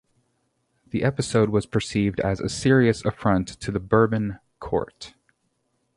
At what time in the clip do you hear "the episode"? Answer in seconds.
0.87-1.49